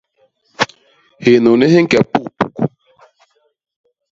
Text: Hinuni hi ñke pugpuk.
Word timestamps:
Hinuni 1.23 1.67
hi 1.73 1.79
ñke 1.83 1.99
pugpuk. 2.11 2.55